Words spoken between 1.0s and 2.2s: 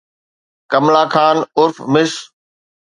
خان عرف مس